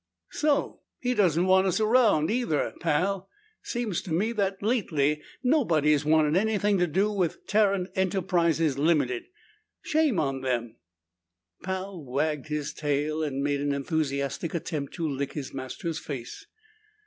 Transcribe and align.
"So! 0.31 0.79
He 0.99 1.13
doesn't 1.13 1.45
want 1.45 1.67
us 1.67 1.79
around 1.79 2.31
either! 2.31 2.73
Pal, 2.79 3.29
seems 3.61 4.01
to 4.01 4.11
me 4.11 4.31
that 4.31 4.63
lately 4.63 5.21
nobody 5.43 5.91
has 5.91 6.03
wanted 6.03 6.35
anything 6.35 6.79
to 6.79 6.87
do 6.87 7.11
with 7.11 7.45
Tarrant 7.45 7.87
Enterprises, 7.93 8.77
Ltd.! 8.77 9.25
Shame 9.83 10.19
on 10.19 10.41
them!" 10.41 10.77
Pal 11.61 12.03
wagged 12.03 12.47
his 12.47 12.73
tail 12.73 13.21
and 13.21 13.43
made 13.43 13.61
an 13.61 13.73
enthusiastic 13.73 14.55
attempt 14.55 14.95
to 14.95 15.07
lick 15.07 15.33
his 15.33 15.53
master's 15.53 15.99
face. 15.99 16.47